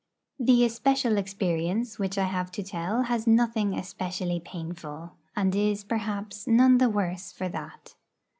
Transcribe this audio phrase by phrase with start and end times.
[0.39, 6.47] The especial experience which I have to tell has nothing especially painful, and is, perhaps,
[6.47, 7.93] none the worse for that.